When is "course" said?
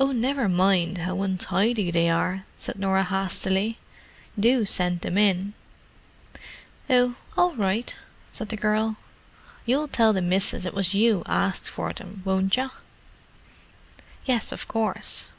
14.68-15.32